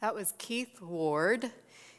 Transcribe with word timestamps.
That 0.00 0.14
was 0.14 0.32
Keith 0.38 0.80
Ward. 0.80 1.50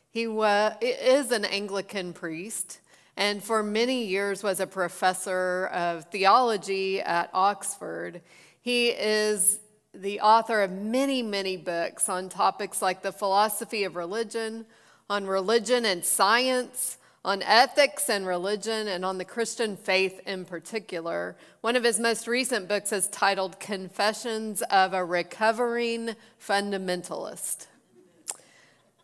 He 0.10 0.26
wa- 0.26 0.74
is 0.82 1.32
an 1.32 1.46
Anglican 1.46 2.14
priest 2.14 2.80
and 3.16 3.44
for 3.44 3.62
many 3.62 4.06
years 4.06 4.42
was 4.42 4.60
a 4.60 4.66
professor 4.66 5.68
of 5.68 6.06
theology 6.06 7.00
at 7.00 7.30
Oxford. 7.32 8.22
He 8.60 8.88
is 8.90 9.60
the 9.94 10.20
author 10.22 10.62
of 10.62 10.72
many, 10.72 11.22
many 11.22 11.58
books 11.58 12.10
on 12.10 12.28
topics 12.28 12.82
like 12.82 13.04
the 13.04 13.12
philosophy 13.12 13.84
of 13.84 13.96
religion, 13.96 14.66
on 15.08 15.28
religion 15.28 15.86
and 15.86 16.04
science, 16.04 16.98
on 17.24 17.44
ethics 17.44 18.10
and 18.10 18.26
religion, 18.26 18.88
and 18.88 19.06
on 19.06 19.20
the 19.20 19.26
Christian 19.26 19.78
faith 19.78 20.20
in 20.26 20.44
particular. 20.44 21.36
One 21.60 21.76
of 21.76 21.84
his 21.84 22.00
most 22.00 22.28
recent 22.28 22.68
books 22.68 22.92
is 22.92 23.08
titled 23.10 23.60
Confessions 23.60 24.64
of 24.72 24.94
a 24.94 25.06
Recovering 25.06 26.16
Fundamentalist. 26.40 27.68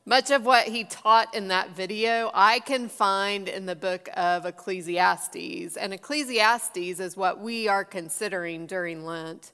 Much 0.08 0.32
of 0.32 0.46
what 0.46 0.70
he 0.70 0.86
taught 0.86 1.36
in 1.36 1.50
that 1.50 1.72
video, 1.72 2.32
I 2.34 2.60
can 2.60 2.88
find 2.88 3.50
in 3.50 3.66
the 3.66 3.76
book 3.76 4.08
of 4.16 4.46
Ecclesiastes. 4.46 5.76
And 5.76 5.94
Ecclesiastes 5.94 7.02
is 7.02 7.18
what 7.18 7.42
we 7.42 7.68
are 7.68 7.84
considering 7.84 8.68
during 8.68 9.04
Lent. 9.04 9.52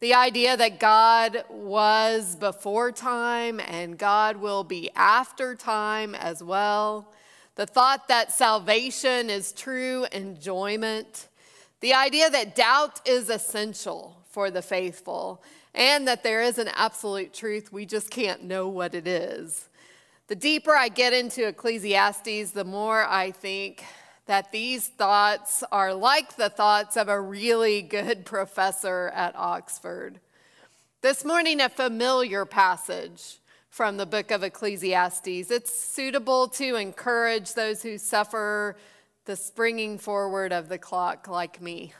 The 0.00 0.12
idea 0.12 0.54
that 0.54 0.78
God 0.80 1.44
was 1.48 2.36
before 2.36 2.92
time 2.92 3.58
and 3.58 3.96
God 3.96 4.36
will 4.36 4.64
be 4.64 4.90
after 4.94 5.54
time 5.54 6.14
as 6.14 6.42
well. 6.42 7.10
The 7.54 7.64
thought 7.64 8.06
that 8.08 8.32
salvation 8.32 9.30
is 9.30 9.50
true 9.52 10.04
enjoyment. 10.12 11.28
The 11.80 11.94
idea 11.94 12.28
that 12.28 12.54
doubt 12.54 13.00
is 13.08 13.30
essential 13.30 14.18
for 14.28 14.50
the 14.50 14.60
faithful 14.60 15.42
and 15.74 16.06
that 16.06 16.22
there 16.22 16.42
is 16.42 16.58
an 16.58 16.68
absolute 16.74 17.32
truth, 17.32 17.72
we 17.72 17.86
just 17.86 18.10
can't 18.10 18.44
know 18.44 18.68
what 18.68 18.94
it 18.94 19.06
is. 19.06 19.70
The 20.28 20.34
deeper 20.34 20.74
I 20.74 20.88
get 20.88 21.12
into 21.12 21.46
Ecclesiastes, 21.46 22.50
the 22.50 22.64
more 22.64 23.06
I 23.06 23.30
think 23.30 23.84
that 24.26 24.50
these 24.50 24.88
thoughts 24.88 25.62
are 25.70 25.94
like 25.94 26.34
the 26.34 26.50
thoughts 26.50 26.96
of 26.96 27.08
a 27.08 27.20
really 27.20 27.80
good 27.80 28.24
professor 28.24 29.12
at 29.14 29.36
Oxford. 29.36 30.18
This 31.00 31.24
morning, 31.24 31.60
a 31.60 31.68
familiar 31.68 32.44
passage 32.44 33.38
from 33.70 33.98
the 33.98 34.06
book 34.06 34.32
of 34.32 34.42
Ecclesiastes. 34.42 35.52
It's 35.52 35.72
suitable 35.72 36.48
to 36.48 36.74
encourage 36.74 37.54
those 37.54 37.82
who 37.82 37.96
suffer 37.96 38.76
the 39.26 39.36
springing 39.36 39.96
forward 39.96 40.52
of 40.52 40.68
the 40.68 40.78
clock, 40.78 41.28
like 41.28 41.62
me. 41.62 41.92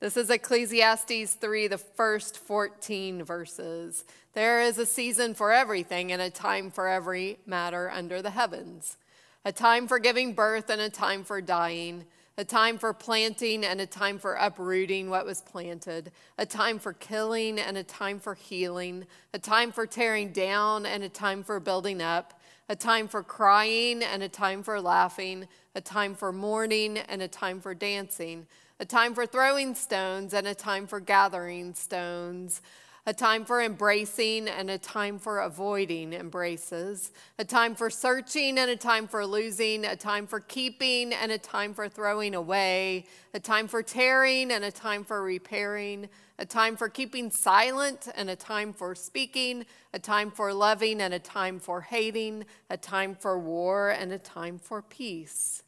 This 0.00 0.16
is 0.16 0.30
Ecclesiastes 0.30 1.34
3, 1.34 1.66
the 1.66 1.76
first 1.76 2.38
14 2.38 3.24
verses. 3.24 4.04
There 4.32 4.60
is 4.60 4.78
a 4.78 4.86
season 4.86 5.34
for 5.34 5.50
everything 5.50 6.12
and 6.12 6.22
a 6.22 6.30
time 6.30 6.70
for 6.70 6.86
every 6.86 7.40
matter 7.46 7.90
under 7.90 8.22
the 8.22 8.30
heavens, 8.30 8.96
a 9.44 9.50
time 9.50 9.88
for 9.88 9.98
giving 9.98 10.34
birth 10.34 10.70
and 10.70 10.80
a 10.80 10.88
time 10.88 11.24
for 11.24 11.40
dying, 11.40 12.04
a 12.36 12.44
time 12.44 12.78
for 12.78 12.92
planting 12.92 13.64
and 13.64 13.80
a 13.80 13.86
time 13.86 14.20
for 14.20 14.34
uprooting 14.34 15.10
what 15.10 15.26
was 15.26 15.40
planted, 15.40 16.12
a 16.38 16.46
time 16.46 16.78
for 16.78 16.92
killing 16.92 17.58
and 17.58 17.76
a 17.76 17.82
time 17.82 18.20
for 18.20 18.36
healing, 18.36 19.04
a 19.34 19.38
time 19.40 19.72
for 19.72 19.84
tearing 19.84 20.30
down 20.30 20.86
and 20.86 21.02
a 21.02 21.08
time 21.08 21.42
for 21.42 21.58
building 21.58 22.00
up, 22.00 22.40
a 22.68 22.76
time 22.76 23.08
for 23.08 23.24
crying 23.24 24.04
and 24.04 24.22
a 24.22 24.28
time 24.28 24.62
for 24.62 24.80
laughing, 24.80 25.48
a 25.74 25.80
time 25.80 26.14
for 26.14 26.30
mourning 26.30 26.98
and 26.98 27.20
a 27.20 27.26
time 27.26 27.60
for 27.60 27.74
dancing 27.74 28.46
a 28.80 28.84
time 28.84 29.14
for 29.14 29.26
throwing 29.26 29.74
stones 29.74 30.34
and 30.34 30.46
a 30.46 30.54
time 30.54 30.86
for 30.86 31.00
gathering 31.00 31.74
stones, 31.74 32.62
a 33.06 33.12
time 33.12 33.44
for 33.44 33.62
embracing 33.62 34.48
and 34.48 34.70
a 34.70 34.78
time 34.78 35.18
for 35.18 35.40
avoiding 35.40 36.12
embraces, 36.12 37.10
a 37.38 37.44
time 37.44 37.74
for 37.74 37.90
searching 37.90 38.58
and 38.58 38.70
a 38.70 38.76
time 38.76 39.08
for 39.08 39.26
losing, 39.26 39.84
a 39.84 39.96
time 39.96 40.26
for 40.26 40.40
keeping 40.40 41.12
and 41.12 41.32
a 41.32 41.38
time 41.38 41.74
for 41.74 41.88
throwing 41.88 42.34
away, 42.34 43.06
a 43.34 43.40
time 43.40 43.66
for 43.66 43.82
tearing 43.82 44.52
and 44.52 44.62
a 44.62 44.70
time 44.70 45.04
for 45.04 45.22
repairing, 45.22 46.08
a 46.38 46.46
time 46.46 46.76
for 46.76 46.88
keeping 46.88 47.30
silent 47.30 48.08
and 48.14 48.30
a 48.30 48.36
time 48.36 48.72
for 48.72 48.94
speaking, 48.94 49.64
a 49.92 49.98
time 49.98 50.30
for 50.30 50.52
loving 50.52 51.00
and 51.00 51.14
a 51.14 51.18
time 51.18 51.58
for 51.58 51.80
hating, 51.80 52.44
a 52.70 52.76
time 52.76 53.14
for 53.14 53.38
war 53.38 53.88
and 53.88 54.12
a 54.12 54.18
time 54.18 54.58
for 54.58 54.82
peace. 54.82 55.62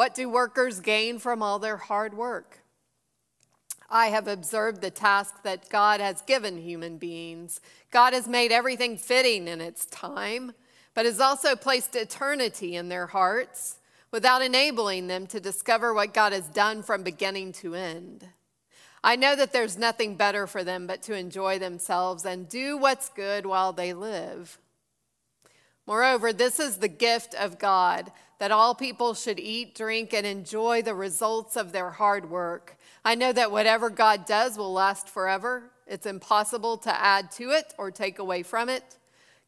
What 0.00 0.14
do 0.14 0.30
workers 0.30 0.80
gain 0.80 1.18
from 1.18 1.42
all 1.42 1.58
their 1.58 1.76
hard 1.76 2.14
work? 2.14 2.60
I 3.90 4.06
have 4.06 4.28
observed 4.28 4.80
the 4.80 4.90
task 4.90 5.42
that 5.42 5.68
God 5.68 6.00
has 6.00 6.22
given 6.22 6.56
human 6.56 6.96
beings. 6.96 7.60
God 7.90 8.14
has 8.14 8.26
made 8.26 8.50
everything 8.50 8.96
fitting 8.96 9.46
in 9.46 9.60
its 9.60 9.84
time, 9.84 10.52
but 10.94 11.04
has 11.04 11.20
also 11.20 11.54
placed 11.54 11.94
eternity 11.94 12.76
in 12.76 12.88
their 12.88 13.08
hearts 13.08 13.76
without 14.10 14.40
enabling 14.40 15.08
them 15.08 15.26
to 15.26 15.38
discover 15.38 15.92
what 15.92 16.14
God 16.14 16.32
has 16.32 16.48
done 16.48 16.82
from 16.82 17.02
beginning 17.02 17.52
to 17.60 17.74
end. 17.74 18.26
I 19.04 19.16
know 19.16 19.36
that 19.36 19.52
there's 19.52 19.76
nothing 19.76 20.14
better 20.14 20.46
for 20.46 20.64
them 20.64 20.86
but 20.86 21.02
to 21.02 21.14
enjoy 21.14 21.58
themselves 21.58 22.24
and 22.24 22.48
do 22.48 22.78
what's 22.78 23.10
good 23.10 23.44
while 23.44 23.74
they 23.74 23.92
live. 23.92 24.56
Moreover, 25.86 26.32
this 26.32 26.60
is 26.60 26.76
the 26.76 26.88
gift 26.88 27.34
of 27.34 27.58
God 27.58 28.12
that 28.38 28.50
all 28.50 28.74
people 28.74 29.12
should 29.12 29.38
eat, 29.38 29.74
drink, 29.74 30.14
and 30.14 30.26
enjoy 30.26 30.82
the 30.82 30.94
results 30.94 31.56
of 31.56 31.72
their 31.72 31.90
hard 31.90 32.30
work. 32.30 32.76
I 33.04 33.14
know 33.14 33.32
that 33.32 33.52
whatever 33.52 33.90
God 33.90 34.24
does 34.24 34.56
will 34.56 34.72
last 34.72 35.08
forever. 35.08 35.70
It's 35.86 36.06
impossible 36.06 36.78
to 36.78 37.00
add 37.00 37.30
to 37.32 37.50
it 37.50 37.74
or 37.76 37.90
take 37.90 38.18
away 38.18 38.42
from 38.42 38.68
it. 38.68 38.96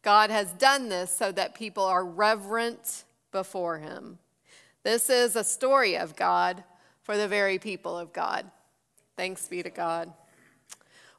God 0.03 0.31
has 0.31 0.53
done 0.53 0.88
this 0.88 1.16
so 1.16 1.32
that 1.32 1.54
people 1.54 1.84
are 1.84 2.04
reverent 2.04 3.04
before 3.31 3.78
Him. 3.78 4.19
This 4.82 5.09
is 5.09 5.37
a 5.37 5.44
story 5.44 5.97
of 5.97 6.16
God 6.16 6.64
for 7.03 7.16
the 7.16 7.28
very 7.28 7.59
people 7.59 7.97
of 7.97 8.12
God. 8.12 8.50
Thanks 9.16 9.47
be 9.47 9.62
to 9.62 9.70
God. 9.70 10.12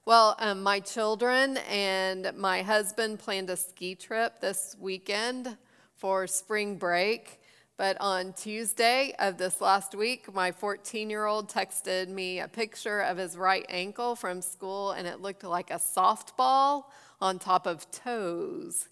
Well, 0.06 0.36
um, 0.40 0.62
my 0.62 0.82
children 0.82 1.56
and 1.70 2.34
my 2.36 2.62
husband 2.62 3.20
planned 3.20 3.50
a 3.50 3.56
ski 3.56 3.96
trip 3.96 4.42
this 4.42 4.76
weekend 4.78 5.56
for 5.96 6.28
spring 6.28 6.76
break. 6.76 7.40
But 7.78 7.96
on 8.02 8.34
Tuesday 8.34 9.16
of 9.18 9.38
this 9.38 9.62
last 9.62 9.96
week, 9.96 10.34
my 10.34 10.52
14 10.52 11.10
year 11.10 11.26
old 11.26 11.48
texted 11.48 12.10
me 12.10 12.42
a 12.42 12.50
picture 12.50 13.00
of 13.00 13.16
his 13.16 13.38
right 13.38 13.66
ankle 13.70 14.18
from 14.18 14.42
school, 14.42 14.92
and 14.92 15.08
it 15.08 15.22
looked 15.22 15.46
like 15.46 15.72
a 15.72 15.76
softball 15.76 16.84
on 17.22 17.40
top 17.40 17.66
of 17.66 17.90
toes. 17.90 18.90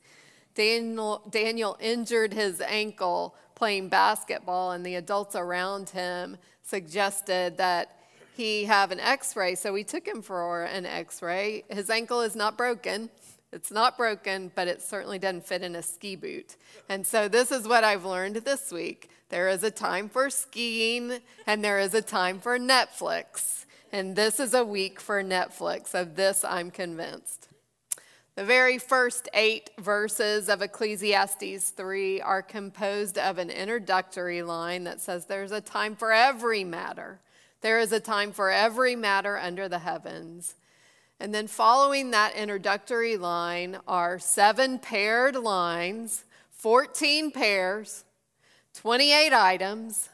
Daniel, 0.56 1.24
Daniel 1.30 1.76
injured 1.82 2.32
his 2.32 2.62
ankle 2.62 3.36
playing 3.54 3.90
basketball, 3.90 4.72
and 4.72 4.86
the 4.86 4.96
adults 4.96 5.36
around 5.36 5.90
him 5.90 6.38
suggested 6.64 7.58
that 7.58 7.98
he 8.36 8.66
have 8.66 8.92
an 8.92 9.00
x 9.00 9.36
ray. 9.36 9.56
So 9.56 9.74
we 9.74 9.84
took 9.84 10.08
him 10.08 10.22
for 10.22 10.64
an 10.64 10.86
x 10.86 11.22
ray. 11.22 11.64
His 11.70 11.90
ankle 11.90 12.22
is 12.22 12.36
not 12.36 12.58
broken, 12.58 13.10
it's 13.52 13.72
not 13.72 13.98
broken, 13.98 14.52
but 14.56 14.68
it 14.68 14.82
certainly 14.82 15.20
doesn't 15.20 15.46
fit 15.46 15.62
in 15.62 15.76
a 15.76 15.82
ski 15.82 16.16
boot. 16.16 16.56
And 16.88 17.06
so 17.06 17.28
this 17.28 17.52
is 17.52 17.68
what 17.68 17.84
I've 17.84 18.06
learned 18.06 18.38
this 18.38 18.72
week. 18.72 19.10
There 19.30 19.50
is 19.50 19.64
a 19.64 19.72
time 19.72 20.10
for 20.10 20.30
skiing 20.30 21.20
and 21.46 21.64
there 21.64 21.80
is 21.80 21.94
a 21.94 22.02
time 22.02 22.40
for 22.40 22.58
Netflix. 22.58 23.66
And 23.92 24.16
this 24.16 24.40
is 24.40 24.54
a 24.54 24.64
week 24.64 25.02
for 25.02 25.22
Netflix. 25.22 25.94
Of 25.94 26.16
this, 26.16 26.46
I'm 26.46 26.72
convinced. 26.72 27.50
The 28.36 28.46
very 28.46 28.78
first 28.78 29.28
eight 29.34 29.72
verses 29.78 30.48
of 30.48 30.62
Ecclesiastes 30.62 31.72
3 31.72 32.22
are 32.22 32.42
composed 32.42 33.18
of 33.18 33.38
an 33.38 33.50
introductory 33.50 34.42
line 34.42 34.86
that 34.86 35.02
says, 35.02 35.26
There's 35.26 35.52
a 35.52 35.60
time 35.60 35.98
for 35.98 36.14
every 36.14 36.64
matter. 36.64 37.20
There 37.62 37.80
is 37.80 37.92
a 37.92 38.00
time 38.00 38.32
for 38.32 38.50
every 38.50 38.96
matter 38.96 39.38
under 39.38 39.70
the 39.70 39.80
heavens. 39.80 40.56
And 41.20 41.34
then 41.34 41.48
following 41.48 42.12
that 42.12 42.36
introductory 42.36 43.16
line 43.16 43.78
are 43.88 44.18
seven 44.18 44.80
paired 44.80 45.36
lines, 45.36 46.26
14 46.50 47.32
pairs, 47.32 48.06
28 48.74 49.32
items, 49.32 50.10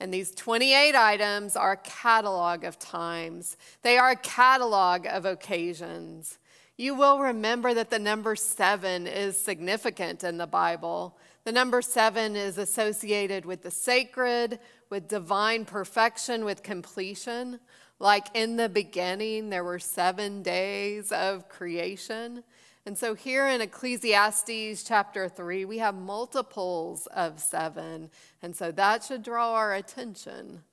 and 0.00 0.14
these 0.14 0.30
28 0.30 0.94
items 0.94 1.56
are 1.56 1.72
a 1.72 1.76
catalog 1.76 2.64
of 2.64 2.78
times. 2.78 3.56
They 3.82 3.98
are 3.98 4.12
a 4.12 4.16
catalog 4.16 5.06
of 5.06 5.24
occasions. 5.24 6.38
You 6.76 6.94
will 6.94 7.18
remember 7.18 7.74
that 7.74 7.90
the 7.90 7.98
number 7.98 8.36
seven 8.36 9.06
is 9.06 9.38
significant 9.38 10.22
in 10.22 10.38
the 10.38 10.46
Bible. 10.46 11.18
The 11.48 11.52
number 11.52 11.80
seven 11.80 12.36
is 12.36 12.58
associated 12.58 13.46
with 13.46 13.62
the 13.62 13.70
sacred, 13.70 14.58
with 14.90 15.08
divine 15.08 15.64
perfection, 15.64 16.44
with 16.44 16.62
completion. 16.62 17.58
Like 17.98 18.26
in 18.34 18.56
the 18.56 18.68
beginning, 18.68 19.48
there 19.48 19.64
were 19.64 19.78
seven 19.78 20.42
days 20.42 21.10
of 21.10 21.48
creation. 21.48 22.44
And 22.84 22.98
so 22.98 23.14
here 23.14 23.48
in 23.48 23.62
Ecclesiastes 23.62 24.84
chapter 24.84 25.26
3, 25.26 25.64
we 25.64 25.78
have 25.78 25.94
multiples 25.94 27.06
of 27.06 27.40
seven. 27.40 28.10
And 28.42 28.54
so 28.54 28.70
that 28.72 29.04
should 29.04 29.22
draw 29.22 29.54
our 29.54 29.72
attention. 29.72 30.64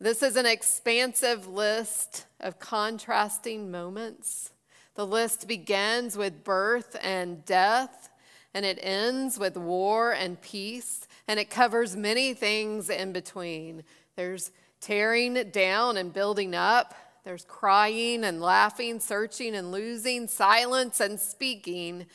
This 0.00 0.24
is 0.24 0.34
an 0.34 0.44
expansive 0.44 1.46
list 1.46 2.26
of 2.40 2.58
contrasting 2.58 3.70
moments. 3.70 4.50
The 4.96 5.06
list 5.06 5.46
begins 5.46 6.16
with 6.16 6.42
birth 6.42 6.96
and 7.00 7.44
death, 7.44 8.09
and 8.54 8.64
it 8.64 8.78
ends 8.82 9.38
with 9.38 9.56
war 9.56 10.12
and 10.12 10.40
peace, 10.40 11.06
and 11.28 11.38
it 11.38 11.50
covers 11.50 11.96
many 11.96 12.34
things 12.34 12.90
in 12.90 13.12
between. 13.12 13.84
There's 14.16 14.50
tearing 14.80 15.34
down 15.50 15.96
and 15.96 16.12
building 16.12 16.54
up, 16.54 16.94
there's 17.24 17.44
crying 17.44 18.24
and 18.24 18.40
laughing, 18.40 18.98
searching 18.98 19.54
and 19.54 19.70
losing, 19.70 20.26
silence 20.26 21.00
and 21.00 21.20
speaking. 21.20 22.06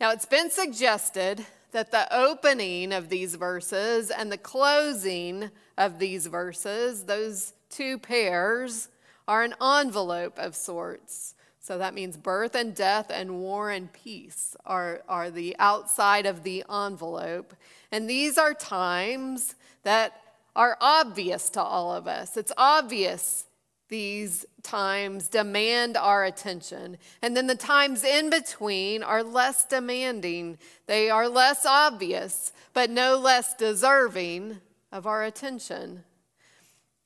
Now, 0.00 0.10
it's 0.10 0.26
been 0.26 0.50
suggested 0.50 1.46
that 1.72 1.92
the 1.92 2.12
opening 2.14 2.92
of 2.92 3.08
these 3.08 3.36
verses 3.36 4.10
and 4.10 4.30
the 4.30 4.38
closing 4.38 5.50
of 5.78 5.98
these 5.98 6.26
verses, 6.26 7.04
those 7.04 7.52
two 7.68 7.98
pairs, 7.98 8.88
are 9.28 9.44
an 9.44 9.54
envelope 9.62 10.38
of 10.38 10.56
sorts. 10.56 11.34
So 11.60 11.76
that 11.76 11.94
means 11.94 12.16
birth 12.16 12.54
and 12.54 12.74
death 12.74 13.10
and 13.10 13.38
war 13.38 13.70
and 13.70 13.92
peace 13.92 14.56
are, 14.64 15.02
are 15.08 15.30
the 15.30 15.54
outside 15.58 16.24
of 16.24 16.42
the 16.42 16.64
envelope. 16.70 17.54
And 17.92 18.08
these 18.08 18.38
are 18.38 18.54
times 18.54 19.54
that 19.82 20.20
are 20.56 20.78
obvious 20.80 21.50
to 21.50 21.62
all 21.62 21.92
of 21.92 22.08
us. 22.08 22.36
It's 22.38 22.52
obvious 22.56 23.44
these 23.90 24.46
times 24.62 25.28
demand 25.28 25.96
our 25.96 26.24
attention. 26.24 26.96
And 27.20 27.36
then 27.36 27.46
the 27.46 27.54
times 27.54 28.04
in 28.04 28.30
between 28.30 29.02
are 29.02 29.22
less 29.22 29.64
demanding. 29.64 30.58
They 30.86 31.10
are 31.10 31.28
less 31.28 31.66
obvious, 31.66 32.52
but 32.72 32.88
no 32.88 33.18
less 33.18 33.54
deserving 33.54 34.58
of 34.92 35.06
our 35.06 35.24
attention. 35.24 36.04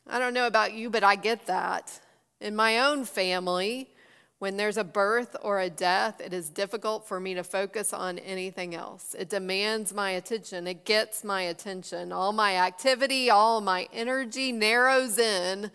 I 0.07 0.19
don't 0.19 0.35
know 0.35 0.47
about 0.47 0.75
you, 0.75 0.91
but 0.91 1.03
I 1.03 1.17
get 1.17 1.47
that. 1.47 2.01
In 2.41 2.55
my 2.55 2.79
own 2.79 3.05
family, 3.05 3.89
when 4.45 4.59
there's 4.59 4.77
a 4.77 4.85
birth 4.85 5.35
or 5.41 5.59
a 5.59 5.71
death, 5.71 6.21
it 6.21 6.35
is 6.35 6.51
difficult 6.51 7.09
for 7.09 7.19
me 7.19 7.33
to 7.33 7.43
focus 7.43 7.95
on 7.95 8.19
anything 8.19 8.75
else. 8.75 9.17
It 9.19 9.31
demands 9.31 9.95
my 9.95 10.11
attention, 10.11 10.67
it 10.67 10.85
gets 10.85 11.25
my 11.25 11.41
attention. 11.41 12.13
All 12.13 12.31
my 12.35 12.57
activity, 12.57 13.31
all 13.31 13.63
my 13.63 13.89
energy 13.91 14.53
narrows 14.53 15.17
in 15.17 15.71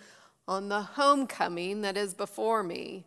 on 0.48 0.70
the 0.70 0.82
homecoming 0.82 1.82
that 1.82 1.98
is 1.98 2.14
before 2.14 2.62
me. 2.62 3.06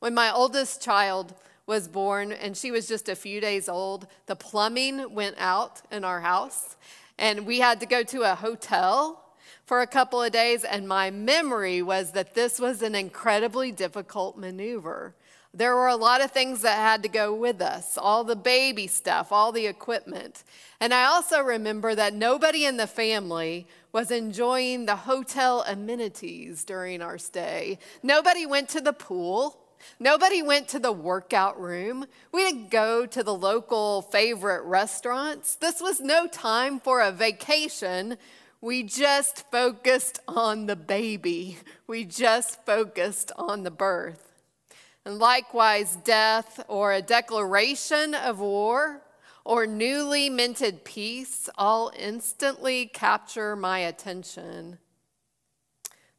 When 0.00 0.12
my 0.12 0.30
oldest 0.30 0.82
child 0.82 1.32
was 1.66 1.88
born 1.88 2.30
and 2.30 2.54
she 2.54 2.70
was 2.70 2.86
just 2.86 3.08
a 3.08 3.16
few 3.16 3.40
days 3.40 3.70
old, 3.70 4.06
the 4.26 4.36
plumbing 4.36 5.14
went 5.14 5.36
out 5.38 5.80
in 5.90 6.04
our 6.04 6.20
house, 6.20 6.76
and 7.18 7.46
we 7.46 7.60
had 7.60 7.80
to 7.80 7.86
go 7.86 8.02
to 8.02 8.30
a 8.30 8.34
hotel 8.34 9.24
for 9.66 9.80
a 9.80 9.86
couple 9.86 10.22
of 10.22 10.30
days, 10.30 10.62
and 10.62 10.86
my 10.86 11.10
memory 11.10 11.82
was 11.82 12.12
that 12.12 12.34
this 12.34 12.60
was 12.60 12.82
an 12.82 12.94
incredibly 12.94 13.72
difficult 13.72 14.38
maneuver. 14.38 15.12
There 15.52 15.74
were 15.74 15.88
a 15.88 15.96
lot 15.96 16.20
of 16.20 16.30
things 16.30 16.62
that 16.62 16.76
had 16.76 17.02
to 17.02 17.08
go 17.08 17.34
with 17.34 17.60
us, 17.60 17.98
all 17.98 18.22
the 18.22 18.36
baby 18.36 18.86
stuff, 18.86 19.32
all 19.32 19.50
the 19.50 19.66
equipment. 19.66 20.44
And 20.80 20.94
I 20.94 21.06
also 21.06 21.40
remember 21.40 21.94
that 21.96 22.14
nobody 22.14 22.64
in 22.64 22.76
the 22.76 22.86
family 22.86 23.66
was 23.90 24.10
enjoying 24.10 24.86
the 24.86 24.96
hotel 24.96 25.64
amenities 25.66 26.62
during 26.64 27.02
our 27.02 27.18
stay. 27.18 27.78
Nobody 28.02 28.46
went 28.46 28.68
to 28.70 28.80
the 28.80 28.92
pool. 28.92 29.58
Nobody 29.98 30.42
went 30.42 30.68
to 30.68 30.78
the 30.78 30.92
workout 30.92 31.60
room. 31.60 32.06
We 32.32 32.42
didn't 32.42 32.70
go 32.70 33.06
to 33.06 33.22
the 33.22 33.34
local 33.34 34.02
favorite 34.02 34.62
restaurants. 34.62 35.56
This 35.56 35.80
was 35.80 36.00
no 36.00 36.26
time 36.26 36.78
for 36.80 37.00
a 37.00 37.10
vacation 37.10 38.16
we 38.60 38.82
just 38.82 39.50
focused 39.50 40.20
on 40.26 40.66
the 40.66 40.76
baby. 40.76 41.58
We 41.86 42.04
just 42.04 42.64
focused 42.64 43.32
on 43.36 43.62
the 43.62 43.70
birth. 43.70 44.32
And 45.04 45.18
likewise, 45.18 45.96
death 45.96 46.64
or 46.66 46.92
a 46.92 47.02
declaration 47.02 48.14
of 48.14 48.40
war 48.40 49.02
or 49.44 49.66
newly 49.66 50.28
minted 50.28 50.84
peace 50.84 51.48
all 51.56 51.92
instantly 51.96 52.86
capture 52.86 53.54
my 53.54 53.78
attention. 53.78 54.78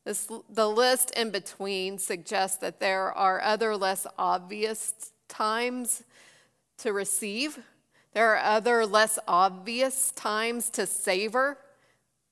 This, 0.05 0.29
the 0.49 0.69
list 0.69 1.11
in 1.11 1.31
between 1.31 1.97
suggests 1.97 2.59
that 2.59 2.79
there 2.79 3.11
are 3.11 3.41
other 3.41 3.75
less 3.75 4.07
obvious 4.17 5.11
times 5.27 6.03
to 6.77 6.93
receive. 6.93 7.59
There 8.13 8.33
are 8.33 8.41
other 8.41 8.85
less 8.85 9.19
obvious 9.27 10.11
times 10.11 10.69
to 10.69 10.85
savor. 10.85 11.57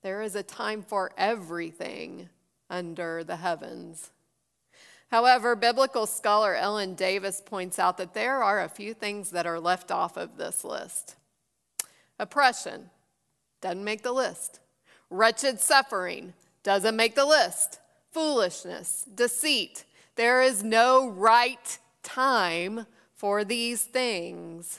There 0.06 0.22
is 0.22 0.36
a 0.36 0.44
time 0.44 0.82
for 0.82 1.10
everything 1.18 2.28
under 2.70 3.24
the 3.24 3.34
heavens. 3.34 4.12
However, 5.10 5.56
biblical 5.56 6.06
scholar 6.06 6.54
Ellen 6.54 6.94
Davis 6.94 7.42
points 7.44 7.80
out 7.80 7.98
that 7.98 8.14
there 8.14 8.40
are 8.40 8.62
a 8.62 8.68
few 8.68 8.94
things 8.94 9.30
that 9.30 9.48
are 9.48 9.58
left 9.58 9.90
off 9.90 10.16
of 10.16 10.36
this 10.36 10.62
list. 10.62 11.16
Oppression 12.20 12.90
doesn't 13.60 13.82
make 13.82 14.04
the 14.04 14.12
list. 14.12 14.60
Wretched 15.10 15.58
suffering 15.58 16.34
doesn't 16.62 16.94
make 16.94 17.16
the 17.16 17.26
list. 17.26 17.80
Foolishness, 18.12 19.08
deceit. 19.12 19.86
There 20.14 20.40
is 20.40 20.62
no 20.62 21.08
right 21.08 21.80
time 22.04 22.86
for 23.12 23.42
these 23.42 23.82
things. 23.82 24.78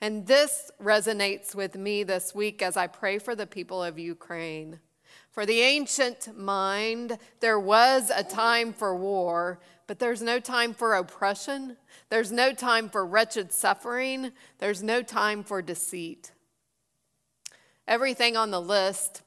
And 0.00 0.26
this 0.26 0.70
resonates 0.82 1.54
with 1.54 1.76
me 1.76 2.04
this 2.04 2.34
week 2.34 2.62
as 2.62 2.76
I 2.76 2.86
pray 2.86 3.18
for 3.18 3.34
the 3.34 3.46
people 3.46 3.82
of 3.82 3.98
Ukraine. 3.98 4.80
For 5.30 5.44
the 5.44 5.60
ancient 5.60 6.36
mind, 6.36 7.18
there 7.40 7.60
was 7.60 8.10
a 8.14 8.24
time 8.24 8.72
for 8.72 8.96
war, 8.96 9.60
but 9.86 9.98
there's 9.98 10.22
no 10.22 10.40
time 10.40 10.72
for 10.72 10.94
oppression. 10.94 11.76
There's 12.08 12.32
no 12.32 12.52
time 12.52 12.88
for 12.88 13.04
wretched 13.04 13.52
suffering. 13.52 14.32
There's 14.58 14.82
no 14.82 15.02
time 15.02 15.44
for 15.44 15.60
deceit. 15.60 16.32
Everything 17.86 18.36
on 18.36 18.50
the 18.50 18.60
list 18.60 19.22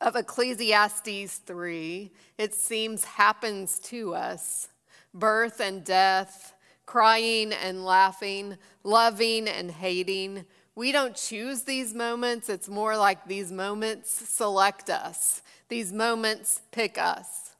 of 0.00 0.16
Ecclesiastes 0.16 1.36
3, 1.36 2.12
it 2.36 2.54
seems, 2.54 3.04
happens 3.04 3.78
to 3.80 4.14
us 4.14 4.68
birth 5.14 5.60
and 5.60 5.84
death, 5.84 6.54
crying 6.88 7.52
and 7.52 7.84
laughing, 7.84 8.56
loving 8.82 9.46
and 9.46 9.70
hating. 9.70 10.46
We 10.74 10.90
don't 10.90 11.14
choose 11.14 11.64
these 11.64 11.92
moments. 11.92 12.48
It's 12.48 12.66
more 12.66 12.96
like 12.96 13.26
these 13.26 13.52
moments 13.52 14.10
select 14.10 14.88
us, 14.88 15.42
these 15.68 15.92
moments 15.92 16.62
pick 16.72 16.96
us. 16.96 17.50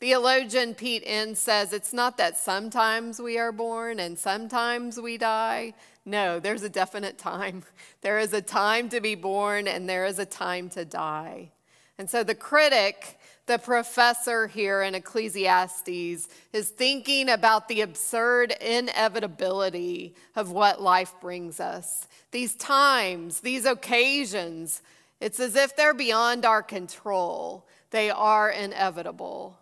Theologian 0.00 0.74
Pete 0.74 1.04
Enns 1.06 1.38
says 1.38 1.72
it's 1.72 1.92
not 1.92 2.16
that 2.16 2.36
sometimes 2.36 3.20
we 3.20 3.38
are 3.38 3.52
born 3.52 4.00
and 4.00 4.18
sometimes 4.18 5.00
we 5.00 5.18
die. 5.18 5.74
No, 6.04 6.40
there's 6.40 6.64
a 6.64 6.68
definite 6.68 7.16
time. 7.16 7.62
There 8.00 8.18
is 8.18 8.32
a 8.32 8.42
time 8.42 8.88
to 8.88 9.00
be 9.00 9.14
born 9.14 9.68
and 9.68 9.88
there 9.88 10.04
is 10.04 10.18
a 10.18 10.26
time 10.26 10.68
to 10.70 10.84
die. 10.84 11.52
And 11.96 12.10
so 12.10 12.24
the 12.24 12.34
critic 12.34 13.17
the 13.48 13.58
professor 13.58 14.46
here 14.46 14.82
in 14.82 14.94
Ecclesiastes 14.94 16.28
is 16.52 16.68
thinking 16.68 17.28
about 17.28 17.66
the 17.66 17.80
absurd 17.80 18.52
inevitability 18.60 20.14
of 20.36 20.52
what 20.52 20.80
life 20.80 21.14
brings 21.20 21.58
us. 21.58 22.06
These 22.30 22.54
times, 22.54 23.40
these 23.40 23.64
occasions, 23.64 24.82
it's 25.20 25.40
as 25.40 25.56
if 25.56 25.74
they're 25.74 25.94
beyond 25.94 26.44
our 26.44 26.62
control. 26.62 27.66
They 27.90 28.10
are 28.10 28.50
inevitable. 28.50 29.58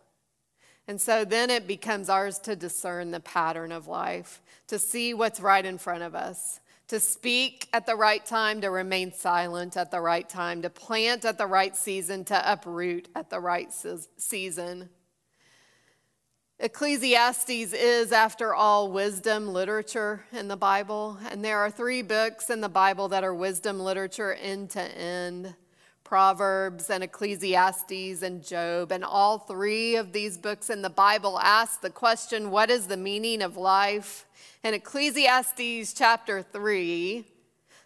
And 0.88 1.00
so 1.00 1.24
then 1.24 1.48
it 1.48 1.66
becomes 1.66 2.08
ours 2.08 2.38
to 2.40 2.54
discern 2.54 3.10
the 3.10 3.20
pattern 3.20 3.72
of 3.72 3.88
life, 3.88 4.42
to 4.68 4.78
see 4.78 5.14
what's 5.14 5.40
right 5.40 5.64
in 5.64 5.78
front 5.78 6.02
of 6.02 6.14
us, 6.14 6.60
to 6.88 7.00
speak 7.00 7.68
at 7.72 7.86
the 7.86 7.96
right 7.96 8.24
time, 8.24 8.60
to 8.60 8.70
remain 8.70 9.12
silent 9.12 9.76
at 9.76 9.90
the 9.90 10.00
right 10.00 10.28
time, 10.28 10.62
to 10.62 10.70
plant 10.70 11.24
at 11.24 11.38
the 11.38 11.46
right 11.46 11.76
season, 11.76 12.24
to 12.24 12.52
uproot 12.52 13.08
at 13.14 13.28
the 13.30 13.40
right 13.40 13.72
season. 14.16 14.88
Ecclesiastes 16.58 17.74
is, 17.74 18.12
after 18.12 18.54
all, 18.54 18.90
wisdom 18.90 19.52
literature 19.52 20.24
in 20.32 20.48
the 20.48 20.56
Bible, 20.56 21.18
and 21.30 21.44
there 21.44 21.58
are 21.58 21.70
three 21.70 22.00
books 22.02 22.48
in 22.48 22.62
the 22.62 22.68
Bible 22.68 23.08
that 23.08 23.24
are 23.24 23.34
wisdom 23.34 23.78
literature 23.78 24.32
end 24.34 24.70
to 24.70 24.80
end. 24.80 25.54
Proverbs 26.06 26.88
and 26.88 27.02
Ecclesiastes 27.02 28.22
and 28.22 28.46
Job. 28.46 28.92
And 28.92 29.04
all 29.04 29.38
three 29.38 29.96
of 29.96 30.12
these 30.12 30.38
books 30.38 30.70
in 30.70 30.82
the 30.82 30.88
Bible 30.88 31.36
ask 31.40 31.80
the 31.80 31.90
question 31.90 32.52
what 32.52 32.70
is 32.70 32.86
the 32.86 32.96
meaning 32.96 33.42
of 33.42 33.56
life? 33.56 34.24
And 34.62 34.76
Ecclesiastes 34.76 35.92
chapter 35.94 36.42
3 36.42 37.24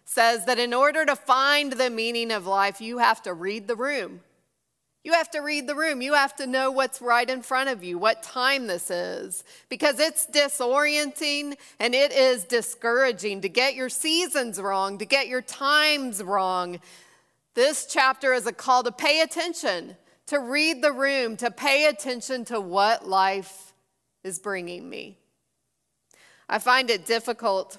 says 0.05 0.45
that 0.45 0.59
in 0.59 0.71
order 0.71 1.03
to 1.03 1.15
find 1.15 1.73
the 1.73 1.89
meaning 1.89 2.31
of 2.31 2.45
life, 2.45 2.79
you 2.79 2.99
have 2.99 3.23
to 3.23 3.33
read 3.33 3.67
the 3.67 3.75
room. 3.75 4.19
You 5.03 5.13
have 5.13 5.31
to 5.31 5.39
read 5.39 5.65
the 5.65 5.73
room. 5.73 6.03
You 6.03 6.13
have 6.13 6.35
to 6.35 6.45
know 6.45 6.69
what's 6.69 7.01
right 7.01 7.27
in 7.27 7.41
front 7.41 7.69
of 7.69 7.83
you, 7.83 7.97
what 7.97 8.21
time 8.21 8.67
this 8.67 8.91
is, 8.91 9.43
because 9.67 9.99
it's 9.99 10.27
disorienting 10.27 11.55
and 11.79 11.95
it 11.95 12.11
is 12.11 12.43
discouraging 12.43 13.41
to 13.41 13.49
get 13.49 13.73
your 13.73 13.89
seasons 13.89 14.61
wrong, 14.61 14.99
to 14.99 15.05
get 15.05 15.27
your 15.27 15.41
times 15.41 16.21
wrong, 16.21 16.79
this 17.53 17.85
chapter 17.85 18.33
is 18.33 18.47
a 18.47 18.53
call 18.53 18.83
to 18.83 18.91
pay 18.91 19.21
attention, 19.21 19.97
to 20.27 20.39
read 20.39 20.81
the 20.81 20.93
room, 20.93 21.35
to 21.37 21.51
pay 21.51 21.87
attention 21.87 22.45
to 22.45 22.59
what 22.59 23.07
life 23.07 23.73
is 24.23 24.39
bringing 24.39 24.89
me. 24.89 25.17
I 26.47 26.59
find 26.59 26.89
it 26.89 27.05
difficult 27.05 27.77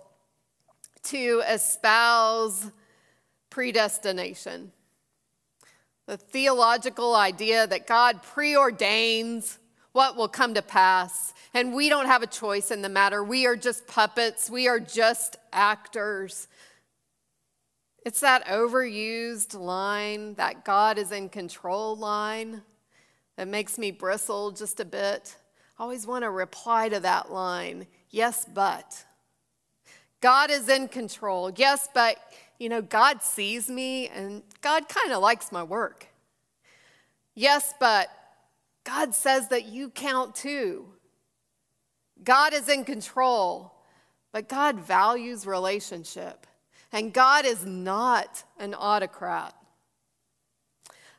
to 1.05 1.43
espouse 1.49 2.71
predestination. 3.50 4.73
The 6.07 6.17
theological 6.17 7.14
idea 7.14 7.67
that 7.67 7.87
God 7.87 8.23
preordains 8.23 9.59
what 9.93 10.17
will 10.17 10.29
come 10.29 10.55
to 10.55 10.62
pass, 10.62 11.35
and 11.55 11.75
we 11.75 11.88
don't 11.88 12.07
have 12.07 12.23
a 12.23 12.26
choice 12.26 12.71
in 12.71 12.83
the 12.83 12.88
matter. 12.88 13.23
We 13.23 13.47
are 13.47 13.57
just 13.57 13.87
puppets, 13.87 14.49
we 14.49 14.69
are 14.69 14.81
just 14.81 15.37
actors. 15.52 16.49
It's 18.04 18.21
that 18.21 18.47
overused 18.47 19.59
line, 19.59 20.35
that 20.35 20.64
God 20.64 20.99
is 20.99 21.12
in 21.12 21.28
control 21.28 21.97
line, 21.97 22.62
that 23.37 23.49
makes 23.49 23.78
me 23.78 23.90
bristle 23.90 24.50
just 24.50 24.80
a 24.80 24.85
bit. 24.85 25.37
I 25.78 25.82
always 25.82 26.06
want 26.06 26.25
to 26.25 26.30
reply 26.30 26.88
to 26.88 27.00
that 27.00 27.32
line 27.32 27.87
yes, 28.11 28.44
but. 28.44 29.04
God 30.21 30.52
is 30.52 30.68
in 30.68 30.87
control. 30.87 31.50
Yes, 31.56 31.88
but, 31.92 32.16
you 32.61 32.68
know, 32.68 32.80
God 32.80 33.23
sees 33.23 33.68
me 33.68 34.09
and 34.09 34.42
God 34.61 34.88
kind 34.88 35.12
of 35.12 35.21
likes 35.21 35.50
my 35.50 35.64
work. 35.64 36.06
Yes, 37.35 37.75
but 37.80 38.09
God 38.85 39.14
says 39.14 39.49
that 39.49 39.66
you 39.66 39.90
count 39.90 40.37
too. 40.37 40.87
God 42.23 42.54
is 42.54 42.68
in 42.68 42.85
control, 42.85 43.75
but 44.30 44.49
God 44.49 44.78
values 44.78 45.44
relationship. 45.44 46.47
And 46.93 47.13
God 47.13 47.47
is 47.47 47.65
not 47.65 48.45
an 48.59 48.75
autocrat. 48.75 49.55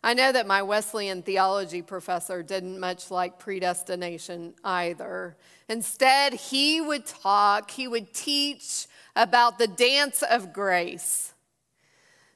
I 0.03 0.13
know 0.13 0.33
that 0.33 0.45
my 0.45 0.61
Wesleyan 0.61 1.23
theology 1.23 1.81
professor 1.81 2.43
didn't 2.43 2.79
much 2.79 3.09
like 3.09 3.39
predestination 3.39 4.53
either. 4.63 5.37
Instead, 5.69 6.33
he 6.33 6.81
would 6.81 7.05
talk, 7.05 7.71
he 7.71 7.87
would 7.87 8.13
teach 8.13 8.87
about 9.15 9.57
the 9.57 9.67
dance 9.67 10.21
of 10.21 10.51
grace, 10.51 11.33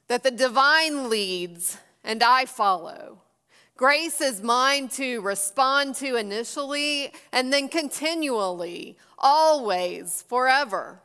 that 0.06 0.22
the 0.22 0.30
divine 0.30 1.10
leads 1.10 1.76
and 2.02 2.22
I 2.22 2.46
follow. 2.46 3.20
Grace 3.76 4.20
is 4.20 4.42
mine 4.42 4.88
to 4.88 5.20
respond 5.20 5.94
to 5.96 6.16
initially 6.16 7.12
and 7.32 7.52
then 7.52 7.68
continually, 7.68 8.96
always, 9.18 10.24
forever. 10.26 11.00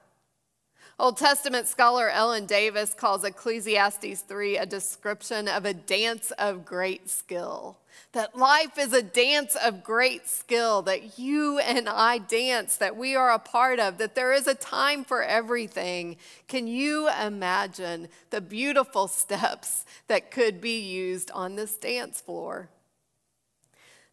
Old 0.99 1.17
Testament 1.17 1.67
scholar 1.67 2.07
Ellen 2.09 2.45
Davis 2.45 2.93
calls 2.93 3.23
Ecclesiastes 3.23 4.21
3 4.21 4.57
a 4.57 4.65
description 4.65 5.47
of 5.47 5.65
a 5.65 5.73
dance 5.73 6.29
of 6.37 6.65
great 6.65 7.09
skill. 7.09 7.79
That 8.11 8.37
life 8.37 8.77
is 8.77 8.93
a 8.93 9.01
dance 9.01 9.55
of 9.55 9.83
great 9.83 10.27
skill, 10.29 10.83
that 10.83 11.17
you 11.17 11.57
and 11.57 11.89
I 11.89 12.19
dance, 12.19 12.77
that 12.77 12.95
we 12.95 13.15
are 13.15 13.31
a 13.31 13.39
part 13.39 13.79
of, 13.79 13.97
that 13.97 14.13
there 14.13 14.33
is 14.33 14.45
a 14.45 14.53
time 14.53 15.03
for 15.03 15.23
everything. 15.23 16.17
Can 16.47 16.67
you 16.67 17.09
imagine 17.09 18.07
the 18.29 18.41
beautiful 18.41 19.07
steps 19.07 19.85
that 20.07 20.29
could 20.29 20.61
be 20.61 20.79
used 20.79 21.31
on 21.31 21.55
this 21.55 21.75
dance 21.75 22.21
floor? 22.21 22.69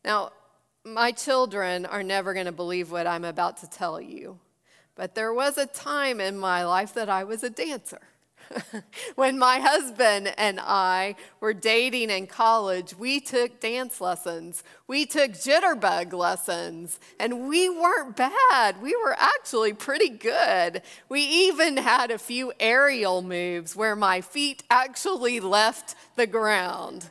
Now, 0.02 0.32
my 0.82 1.12
children 1.12 1.84
are 1.84 2.02
never 2.02 2.32
going 2.32 2.46
to 2.46 2.52
believe 2.52 2.90
what 2.90 3.06
I'm 3.06 3.24
about 3.24 3.58
to 3.58 3.68
tell 3.68 4.00
you. 4.00 4.38
But 5.00 5.14
there 5.14 5.32
was 5.32 5.56
a 5.56 5.64
time 5.64 6.20
in 6.20 6.36
my 6.36 6.62
life 6.66 6.92
that 6.92 7.08
I 7.08 7.24
was 7.24 7.42
a 7.42 7.48
dancer. 7.48 8.02
when 9.14 9.38
my 9.38 9.58
husband 9.58 10.34
and 10.36 10.60
I 10.60 11.16
were 11.40 11.54
dating 11.54 12.10
in 12.10 12.26
college, 12.26 12.94
we 12.98 13.18
took 13.18 13.60
dance 13.60 14.02
lessons. 14.02 14.62
We 14.86 15.06
took 15.06 15.30
jitterbug 15.30 16.12
lessons, 16.12 17.00
and 17.18 17.48
we 17.48 17.70
weren't 17.70 18.14
bad. 18.14 18.82
We 18.82 18.94
were 18.94 19.16
actually 19.18 19.72
pretty 19.72 20.10
good. 20.10 20.82
We 21.08 21.22
even 21.22 21.78
had 21.78 22.10
a 22.10 22.18
few 22.18 22.52
aerial 22.60 23.22
moves 23.22 23.74
where 23.74 23.96
my 23.96 24.20
feet 24.20 24.64
actually 24.68 25.40
left 25.40 25.94
the 26.16 26.26
ground. 26.26 27.08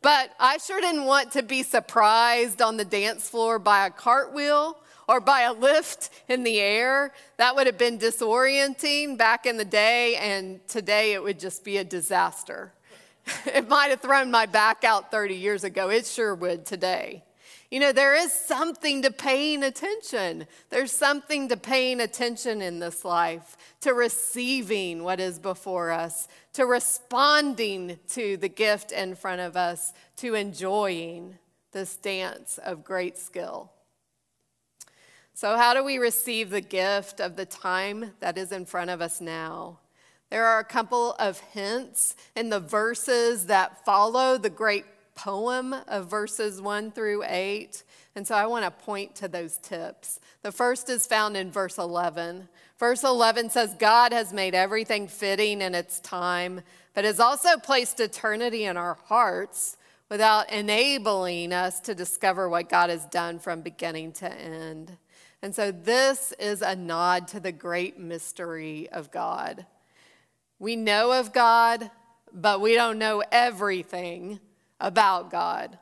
But 0.00 0.30
I 0.40 0.56
sure 0.56 0.80
didn't 0.80 1.04
want 1.04 1.32
to 1.32 1.42
be 1.42 1.62
surprised 1.62 2.62
on 2.62 2.78
the 2.78 2.84
dance 2.86 3.28
floor 3.28 3.58
by 3.58 3.84
a 3.84 3.90
cartwheel 3.90 4.78
or 5.08 5.20
by 5.20 5.42
a 5.42 5.52
lift 5.52 6.10
in 6.28 6.42
the 6.42 6.60
air. 6.60 7.12
That 7.36 7.54
would 7.54 7.66
have 7.66 7.78
been 7.78 7.98
disorienting 7.98 9.16
back 9.16 9.46
in 9.46 9.56
the 9.56 9.64
day, 9.64 10.16
and 10.16 10.66
today 10.68 11.12
it 11.12 11.22
would 11.22 11.38
just 11.38 11.64
be 11.64 11.76
a 11.78 11.84
disaster. 11.84 12.72
it 13.46 13.68
might 13.68 13.88
have 13.88 14.00
thrown 14.00 14.30
my 14.30 14.46
back 14.46 14.84
out 14.84 15.10
30 15.10 15.34
years 15.34 15.64
ago. 15.64 15.90
It 15.90 16.06
sure 16.06 16.34
would 16.34 16.66
today. 16.66 17.22
You 17.70 17.80
know, 17.80 17.92
there 17.92 18.14
is 18.14 18.32
something 18.32 19.02
to 19.02 19.10
paying 19.10 19.64
attention. 19.64 20.46
There's 20.70 20.92
something 20.92 21.48
to 21.48 21.56
paying 21.56 22.00
attention 22.00 22.62
in 22.62 22.78
this 22.78 23.04
life, 23.04 23.56
to 23.80 23.92
receiving 23.92 25.02
what 25.02 25.18
is 25.18 25.40
before 25.40 25.90
us, 25.90 26.28
to 26.52 26.64
responding 26.64 27.98
to 28.10 28.36
the 28.36 28.48
gift 28.48 28.92
in 28.92 29.16
front 29.16 29.40
of 29.40 29.56
us, 29.56 29.92
to 30.18 30.34
enjoying 30.34 31.38
this 31.72 31.96
dance 31.96 32.58
of 32.58 32.84
great 32.84 33.18
skill. 33.18 33.72
So, 35.36 35.54
how 35.54 35.74
do 35.74 35.84
we 35.84 35.98
receive 35.98 36.48
the 36.48 36.62
gift 36.62 37.20
of 37.20 37.36
the 37.36 37.44
time 37.44 38.12
that 38.20 38.38
is 38.38 38.52
in 38.52 38.64
front 38.64 38.88
of 38.88 39.02
us 39.02 39.20
now? 39.20 39.80
There 40.30 40.46
are 40.46 40.60
a 40.60 40.64
couple 40.64 41.12
of 41.18 41.40
hints 41.40 42.16
in 42.34 42.48
the 42.48 42.58
verses 42.58 43.44
that 43.44 43.84
follow 43.84 44.38
the 44.38 44.48
great 44.48 44.86
poem 45.14 45.74
of 45.88 46.08
verses 46.08 46.62
1 46.62 46.90
through 46.92 47.22
8. 47.26 47.82
And 48.14 48.26
so 48.26 48.34
I 48.34 48.46
want 48.46 48.64
to 48.64 48.70
point 48.70 49.14
to 49.16 49.28
those 49.28 49.58
tips. 49.58 50.20
The 50.40 50.52
first 50.52 50.88
is 50.88 51.06
found 51.06 51.36
in 51.36 51.50
verse 51.50 51.76
11. 51.76 52.48
Verse 52.78 53.04
11 53.04 53.50
says, 53.50 53.74
God 53.78 54.14
has 54.14 54.32
made 54.32 54.54
everything 54.54 55.06
fitting 55.06 55.60
in 55.60 55.74
its 55.74 56.00
time, 56.00 56.62
but 56.94 57.04
has 57.04 57.20
also 57.20 57.58
placed 57.58 58.00
eternity 58.00 58.64
in 58.64 58.78
our 58.78 58.96
hearts 59.04 59.76
without 60.08 60.50
enabling 60.50 61.52
us 61.52 61.78
to 61.80 61.94
discover 61.94 62.48
what 62.48 62.70
God 62.70 62.88
has 62.88 63.04
done 63.04 63.38
from 63.38 63.60
beginning 63.60 64.12
to 64.12 64.32
end. 64.32 64.96
And 65.42 65.54
so 65.54 65.70
this 65.70 66.32
is 66.38 66.62
a 66.62 66.74
nod 66.74 67.28
to 67.28 67.40
the 67.40 67.52
great 67.52 67.98
mystery 67.98 68.88
of 68.90 69.10
God. 69.10 69.66
We 70.58 70.76
know 70.76 71.12
of 71.12 71.32
God, 71.32 71.90
but 72.32 72.60
we 72.60 72.74
don't 72.74 72.98
know 72.98 73.22
everything 73.30 74.40
about 74.80 75.30
God. 75.30 75.78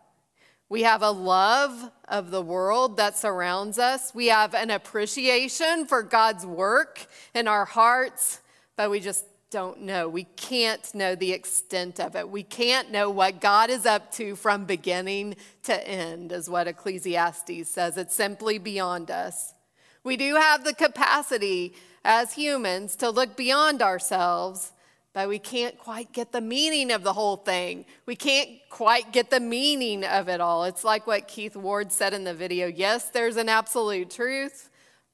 We 0.68 0.82
have 0.82 1.02
a 1.02 1.10
love 1.10 1.90
of 2.08 2.30
the 2.30 2.42
world 2.42 2.96
that 2.96 3.16
surrounds 3.16 3.78
us. 3.78 4.14
We 4.14 4.26
have 4.26 4.54
an 4.54 4.70
appreciation 4.70 5.86
for 5.86 6.02
God's 6.02 6.44
work 6.44 7.06
in 7.34 7.46
our 7.46 7.64
hearts, 7.64 8.40
but 8.76 8.90
we 8.90 8.98
just 8.98 9.24
don't 9.54 9.82
know. 9.82 10.08
We 10.08 10.24
can't 10.24 10.92
know 10.96 11.14
the 11.14 11.30
extent 11.30 12.00
of 12.00 12.16
it. 12.16 12.28
We 12.28 12.42
can't 12.42 12.90
know 12.90 13.08
what 13.08 13.40
God 13.40 13.70
is 13.70 13.86
up 13.86 14.10
to 14.14 14.34
from 14.34 14.64
beginning 14.64 15.36
to 15.62 15.88
end, 15.88 16.32
is 16.32 16.50
what 16.50 16.66
Ecclesiastes 16.66 17.68
says. 17.68 17.96
It's 17.96 18.16
simply 18.16 18.58
beyond 18.58 19.12
us. 19.12 19.54
We 20.02 20.16
do 20.16 20.34
have 20.34 20.64
the 20.64 20.74
capacity 20.74 21.72
as 22.04 22.32
humans 22.32 22.96
to 22.96 23.10
look 23.10 23.36
beyond 23.36 23.80
ourselves, 23.80 24.72
but 25.12 25.28
we 25.28 25.38
can't 25.38 25.78
quite 25.78 26.10
get 26.10 26.32
the 26.32 26.40
meaning 26.40 26.90
of 26.90 27.04
the 27.04 27.12
whole 27.12 27.36
thing. 27.36 27.86
We 28.06 28.16
can't 28.16 28.50
quite 28.70 29.12
get 29.12 29.30
the 29.30 29.38
meaning 29.38 30.04
of 30.04 30.28
it 30.28 30.40
all. 30.40 30.64
It's 30.64 30.82
like 30.82 31.06
what 31.06 31.28
Keith 31.28 31.54
Ward 31.54 31.92
said 31.92 32.12
in 32.12 32.24
the 32.24 32.34
video 32.34 32.66
yes, 32.66 33.08
there's 33.10 33.36
an 33.36 33.48
absolute 33.48 34.10
truth, 34.10 34.68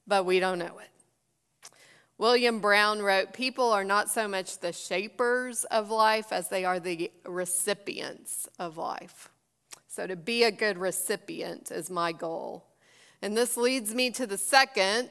but 0.07 0.25
we 0.25 0.41
don't 0.41 0.59
know 0.59 0.79
it. 0.79 1.00
William 2.21 2.61
Brown 2.61 3.01
wrote 3.01 3.33
People 3.33 3.73
are 3.73 3.83
not 3.83 4.11
so 4.11 4.29
much 4.29 4.59
the 4.59 4.75
shapers 4.75 5.65
of 5.65 5.91
life 5.91 6.35
as 6.35 6.51
they 6.51 6.67
are 6.67 6.79
the 6.79 7.11
recipients 7.25 8.47
of 8.59 8.77
life. 8.77 9.31
So, 9.89 10.07
to 10.07 10.17
be 10.17 10.45
a 10.45 10.51
good 10.51 10.77
recipient 10.77 11.71
is 11.71 11.89
my 11.89 12.13
goal. 12.13 12.67
And 13.23 13.35
this 13.35 13.57
leads 13.57 13.95
me 13.95 14.11
to 14.11 14.27
the 14.27 14.37
second 14.37 15.09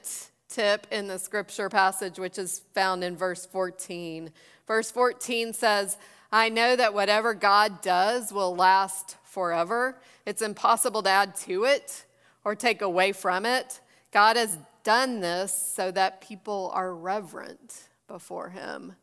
tip 0.49 0.85
in 0.91 1.07
the 1.07 1.17
scripture 1.17 1.67
passage, 1.67 2.19
which 2.19 2.37
is 2.37 2.61
found 2.75 3.03
in 3.03 3.17
verse 3.17 3.43
14. 3.43 4.31
Verse 4.67 4.91
14 4.91 5.53
says, 5.53 5.97
I 6.31 6.49
know 6.49 6.75
that 6.75 6.93
whatever 6.93 7.33
God 7.33 7.81
does 7.81 8.31
will 8.31 8.55
last 8.55 9.17
forever. 9.23 9.99
It's 10.27 10.43
impossible 10.43 11.01
to 11.01 11.09
add 11.09 11.35
to 11.37 11.63
it 11.63 12.05
or 12.45 12.53
take 12.53 12.83
away 12.83 13.13
from 13.13 13.47
it. 13.47 13.79
God 14.11 14.35
has 14.37 14.59
done 14.89 15.19
this 15.19 15.53
so 15.53 15.91
that 15.91 16.19
people 16.19 16.71
are 16.73 16.95
reverent 16.95 17.89
before 18.07 18.49
him. 18.49 18.95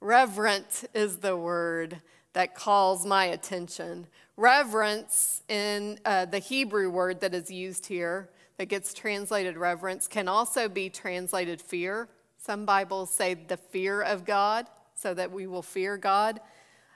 Reverent 0.00 0.84
is 0.94 1.18
the 1.18 1.36
word 1.36 2.00
that 2.32 2.54
calls 2.54 3.04
my 3.04 3.26
attention. 3.26 4.06
Reverence 4.38 5.42
in 5.46 5.98
uh, 6.06 6.24
the 6.24 6.38
Hebrew 6.38 6.88
word 6.88 7.20
that 7.20 7.34
is 7.34 7.50
used 7.50 7.84
here, 7.84 8.30
that 8.56 8.70
gets 8.70 8.94
translated 8.94 9.58
reverence, 9.58 10.08
can 10.08 10.26
also 10.26 10.70
be 10.70 10.88
translated 10.88 11.60
fear. 11.60 12.08
Some 12.38 12.64
Bibles 12.64 13.10
say 13.10 13.34
the 13.34 13.58
fear 13.58 14.00
of 14.00 14.24
God, 14.24 14.68
so 14.94 15.12
that 15.12 15.30
we 15.30 15.46
will 15.46 15.60
fear 15.60 15.98
God. 15.98 16.40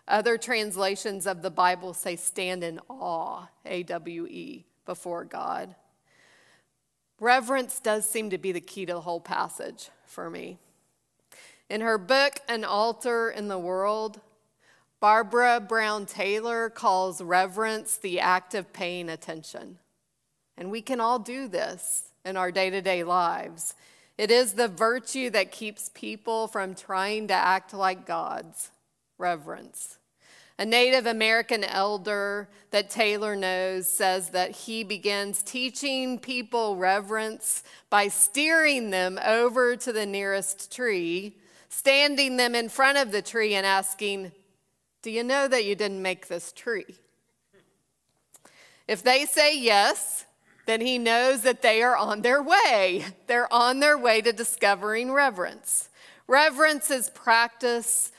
Other 0.08 0.38
translations 0.38 1.26
of 1.26 1.42
the 1.42 1.50
Bible 1.50 1.92
say 1.92 2.16
stand 2.16 2.64
in 2.64 2.80
awe, 2.88 3.48
A 3.66 3.82
W 3.82 4.26
E, 4.28 4.64
before 4.86 5.26
God. 5.26 5.74
Reverence 7.20 7.80
does 7.80 8.08
seem 8.08 8.30
to 8.30 8.38
be 8.38 8.52
the 8.52 8.60
key 8.60 8.86
to 8.86 8.94
the 8.94 9.00
whole 9.00 9.20
passage 9.20 9.90
for 10.06 10.28
me. 10.28 10.58
In 11.70 11.80
her 11.80 11.98
book, 11.98 12.40
An 12.48 12.64
Altar 12.64 13.30
in 13.30 13.48
the 13.48 13.58
World, 13.58 14.20
Barbara 15.00 15.60
Brown 15.60 16.06
Taylor 16.06 16.70
calls 16.70 17.20
reverence 17.20 17.96
the 17.96 18.20
act 18.20 18.54
of 18.54 18.72
paying 18.72 19.08
attention. 19.08 19.78
And 20.56 20.70
we 20.70 20.82
can 20.82 21.00
all 21.00 21.18
do 21.18 21.48
this 21.48 22.04
in 22.24 22.36
our 22.36 22.50
day 22.50 22.70
to 22.70 22.80
day 22.80 23.04
lives. 23.04 23.74
It 24.16 24.30
is 24.30 24.54
the 24.54 24.68
virtue 24.68 25.30
that 25.30 25.50
keeps 25.50 25.90
people 25.92 26.46
from 26.46 26.74
trying 26.74 27.28
to 27.28 27.34
act 27.34 27.74
like 27.74 28.06
gods 28.06 28.70
reverence. 29.18 29.98
A 30.58 30.64
Native 30.64 31.06
American 31.06 31.64
elder 31.64 32.48
that 32.70 32.88
Taylor 32.88 33.34
knows 33.34 33.88
says 33.88 34.30
that 34.30 34.52
he 34.52 34.84
begins 34.84 35.42
teaching 35.42 36.18
people 36.18 36.76
reverence 36.76 37.64
by 37.90 38.06
steering 38.06 38.90
them 38.90 39.18
over 39.24 39.74
to 39.76 39.92
the 39.92 40.06
nearest 40.06 40.72
tree, 40.72 41.36
standing 41.68 42.36
them 42.36 42.54
in 42.54 42.68
front 42.68 42.98
of 42.98 43.10
the 43.10 43.22
tree, 43.22 43.54
and 43.54 43.66
asking, 43.66 44.30
Do 45.02 45.10
you 45.10 45.24
know 45.24 45.48
that 45.48 45.64
you 45.64 45.74
didn't 45.74 46.02
make 46.02 46.28
this 46.28 46.52
tree? 46.52 46.96
If 48.86 49.02
they 49.02 49.24
say 49.24 49.58
yes, 49.58 50.24
then 50.66 50.80
he 50.80 50.98
knows 50.98 51.42
that 51.42 51.62
they 51.62 51.82
are 51.82 51.96
on 51.96 52.22
their 52.22 52.42
way. 52.42 53.04
They're 53.26 53.52
on 53.52 53.80
their 53.80 53.98
way 53.98 54.20
to 54.20 54.32
discovering 54.32 55.10
reverence. 55.10 55.88
Reverence 56.28 56.90
is 56.90 57.10
practice 57.10 58.12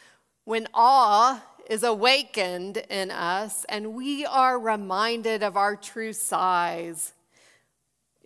when 0.43 0.67
awe 0.73 1.41
is 1.69 1.83
awakened 1.83 2.77
in 2.89 3.11
us 3.11 3.65
and 3.69 3.93
we 3.93 4.25
are 4.25 4.59
reminded 4.59 5.43
of 5.43 5.57
our 5.57 5.75
true 5.75 6.13
size. 6.13 7.13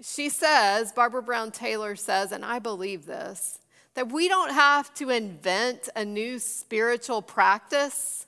She 0.01 0.29
says, 0.29 0.91
Barbara 0.91 1.21
Brown 1.21 1.51
Taylor 1.51 1.95
says, 1.95 2.31
and 2.31 2.45
I 2.45 2.59
believe 2.59 3.05
this, 3.05 3.59
that 3.95 4.11
we 4.11 4.27
don't 4.27 4.53
have 4.53 4.93
to 4.95 5.09
invent 5.09 5.89
a 5.95 6.05
new 6.05 6.39
spiritual 6.39 7.21
practice 7.21 8.25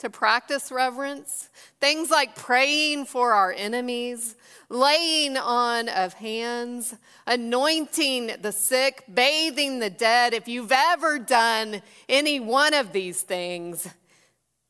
to 0.00 0.10
practice 0.10 0.72
reverence. 0.72 1.50
Things 1.78 2.10
like 2.10 2.34
praying 2.34 3.04
for 3.04 3.32
our 3.32 3.52
enemies, 3.52 4.34
laying 4.68 5.36
on 5.36 5.88
of 5.88 6.14
hands, 6.14 6.94
anointing 7.26 8.32
the 8.40 8.52
sick, 8.52 9.04
bathing 9.12 9.78
the 9.78 9.90
dead. 9.90 10.32
If 10.32 10.48
you've 10.48 10.72
ever 10.72 11.18
done 11.18 11.82
any 12.08 12.40
one 12.40 12.74
of 12.74 12.92
these 12.92 13.20
things, 13.20 13.88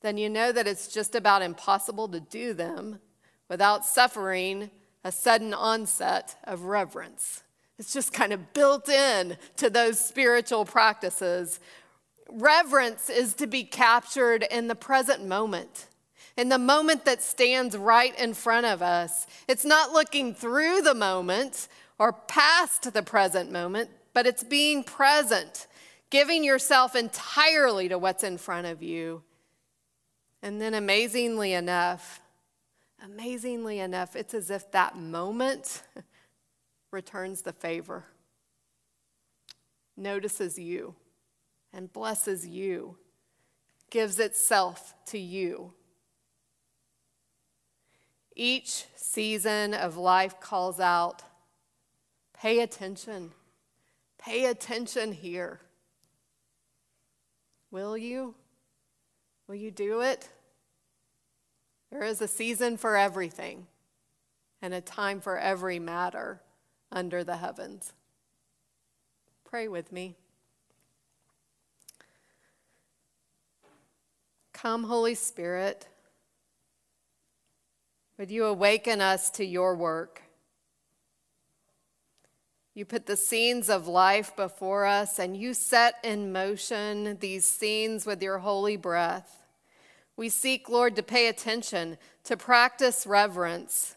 then 0.03 0.17
you 0.17 0.29
know 0.29 0.53
that 0.53 0.67
it's 0.67 0.89
just 0.89 1.15
about 1.15 1.43
impossible 1.43 2.09
to 2.09 2.21
do 2.21 2.55
them 2.55 3.01
without 3.49 3.85
suffering 3.85 4.71
a 5.05 5.13
sudden 5.13 5.55
onset 5.55 6.37
of 6.45 6.65
reverence. 6.65 7.43
It's 7.79 7.93
just 7.93 8.13
kind 8.13 8.33
of 8.33 8.53
built 8.53 8.89
in 8.89 9.37
to 9.57 9.71
those 9.71 9.99
spiritual 9.99 10.65
practices 10.65 11.61
Reverence 12.33 13.11
is 13.11 13.35
to 13.35 13.47
be 13.47 13.65
captured 13.65 14.45
in 14.51 14.69
the 14.69 14.75
present 14.75 15.27
moment, 15.27 15.87
in 16.37 16.49
the 16.49 16.59
moment 16.59 17.05
that 17.05 17.23
stands 17.23 17.77
right 17.77 18.17
in 18.19 18.35
front 18.35 18.67
of 18.67 18.83
us. 18.83 19.27
It's 19.49 19.65
not 19.65 19.93
looking 19.93 20.35
through 20.35 20.83
the 20.83 20.95
moment 20.95 21.69
or 21.99 22.13
past 22.13 22.93
the 22.93 23.03
present 23.03 23.51
moment, 23.51 23.91
but 24.15 24.27
it's 24.27 24.45
being 24.45 24.85
present, 24.85 25.67
giving 26.09 26.45
yourself 26.45 26.95
entirely 26.95 27.89
to 27.89 27.99
what's 27.99 28.23
in 28.23 28.39
front 28.39 28.67
of 28.67 28.83
you. 28.83 29.23
And 30.43 30.61
then, 30.61 30.75
amazingly 30.75 31.53
enough, 31.53 32.21
amazingly 33.05 33.79
enough, 33.79 34.17
it's 34.17 34.35
as 34.35 34.51
if 34.51 34.71
that 34.73 34.97
moment 34.97 35.83
returns 36.91 37.43
the 37.43 37.53
favor, 37.53 38.05
notices 39.97 40.59
you 40.59 40.95
and 41.73 41.93
blesses 41.93 42.47
you, 42.47 42.97
gives 43.91 44.19
itself 44.19 44.95
to 45.07 45.19
you. 45.19 45.73
Each 48.35 48.87
season 48.97 49.75
of 49.75 49.97
life 49.97 50.41
calls 50.41 50.81
out 50.81 51.23
pay 52.35 52.61
attention, 52.61 53.33
pay 54.19 54.47
attention 54.47 55.13
here. 55.13 55.61
Will 57.71 57.99
you? 57.99 58.35
Will 59.51 59.57
you 59.57 59.73
do 59.73 60.01
it? 60.01 60.29
There 61.91 62.05
is 62.05 62.23
a 62.23 62.29
season 62.29 62.77
for 62.77 62.97
everything 62.97 63.67
and 64.63 64.73
a 64.73 64.81
time 64.81 65.21
for 65.21 65.37
every 65.37 65.81
matter 65.81 66.41
under 66.93 67.25
the 67.25 67.39
heavens. 67.39 67.93
Pray 69.45 69.67
with 69.67 69.91
me. 69.91 70.15
Come, 74.53 74.85
Holy 74.85 75.17
Spirit. 75.17 75.89
Would 78.19 78.31
you 78.31 78.45
awaken 78.45 79.01
us 79.01 79.31
to 79.31 79.45
your 79.45 79.75
work? 79.75 80.23
You 82.73 82.85
put 82.85 83.07
the 83.07 83.17
scenes 83.17 83.69
of 83.69 83.89
life 83.89 84.37
before 84.37 84.87
us 84.87 85.19
and 85.19 85.37
you 85.37 85.55
set 85.55 85.97
in 86.05 86.31
motion 86.31 87.19
these 87.19 87.49
scenes 87.49 88.07
with 88.07 88.23
your 88.23 88.39
holy 88.39 88.77
breath. 88.77 89.39
We 90.21 90.29
seek, 90.29 90.69
Lord, 90.69 90.97
to 90.97 91.03
pay 91.03 91.29
attention, 91.29 91.97
to 92.25 92.37
practice 92.37 93.07
reverence. 93.07 93.97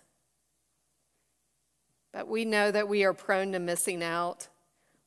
But 2.14 2.30
we 2.30 2.46
know 2.46 2.72
that 2.72 2.88
we 2.88 3.04
are 3.04 3.12
prone 3.12 3.52
to 3.52 3.60
missing 3.60 4.02
out. 4.02 4.48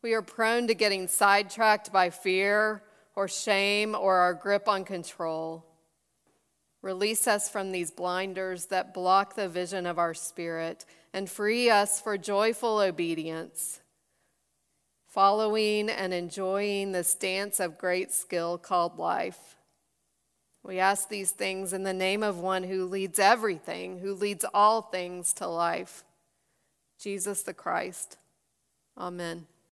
We 0.02 0.12
are 0.12 0.20
prone 0.20 0.66
to 0.66 0.74
getting 0.74 1.08
sidetracked 1.08 1.90
by 1.90 2.10
fear 2.10 2.82
or 3.14 3.28
shame 3.28 3.94
or 3.94 4.16
our 4.16 4.34
grip 4.34 4.68
on 4.68 4.84
control. 4.84 5.64
Release 6.82 7.26
us 7.26 7.48
from 7.48 7.72
these 7.72 7.90
blinders 7.90 8.66
that 8.66 8.92
block 8.92 9.36
the 9.36 9.48
vision 9.48 9.86
of 9.86 9.98
our 9.98 10.12
spirit 10.12 10.84
and 11.14 11.30
free 11.30 11.70
us 11.70 11.98
for 11.98 12.18
joyful 12.18 12.78
obedience, 12.78 13.80
following 15.06 15.88
and 15.88 16.12
enjoying 16.12 16.92
this 16.92 17.14
dance 17.14 17.58
of 17.58 17.78
great 17.78 18.12
skill 18.12 18.58
called 18.58 18.98
life. 18.98 19.55
We 20.66 20.80
ask 20.80 21.08
these 21.08 21.30
things 21.30 21.72
in 21.72 21.84
the 21.84 21.94
name 21.94 22.24
of 22.24 22.40
one 22.40 22.64
who 22.64 22.86
leads 22.86 23.20
everything, 23.20 24.00
who 24.00 24.12
leads 24.14 24.44
all 24.52 24.82
things 24.82 25.32
to 25.34 25.46
life, 25.46 26.02
Jesus 26.98 27.44
the 27.44 27.54
Christ. 27.54 28.16
Amen. 28.98 29.46